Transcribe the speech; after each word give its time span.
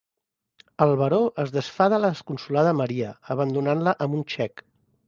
El 0.85 0.93
baró 1.01 1.19
es 1.45 1.53
desfà 1.57 1.89
de 1.95 2.01
la 2.01 2.11
desconsolada 2.17 2.75
Maria, 2.81 3.13
abandonant-la 3.39 3.97
amb 4.09 4.21
un 4.23 4.31
xec. 4.37 4.71